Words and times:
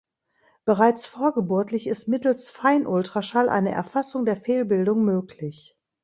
Bereits 0.65 1.05
vorgeburtlich 1.05 1.85
ist 1.85 2.07
mittels 2.07 2.49
Feinultraschall 2.49 3.49
eine 3.49 3.71
Erfassung 3.71 4.25
der 4.25 4.35
Fehlbildung 4.35 5.05
möglich. 5.05 5.77